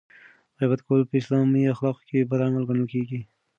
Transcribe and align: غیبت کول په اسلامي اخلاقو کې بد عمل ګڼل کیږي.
غیبت 0.57 0.81
کول 0.87 1.01
په 1.09 1.13
اسلامي 1.21 1.63
اخلاقو 1.73 2.05
کې 2.09 2.27
بد 2.29 2.41
عمل 2.47 2.63
ګڼل 2.69 2.87
کیږي. 2.93 3.19